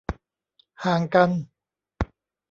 [0.85, 1.29] ห่างกัน